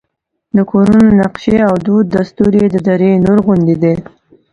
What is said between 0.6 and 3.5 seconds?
کورونو نقشې او دود دستور یې د دره نور